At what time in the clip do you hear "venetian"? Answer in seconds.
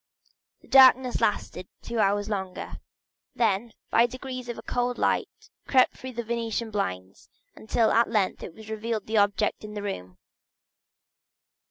6.23-6.71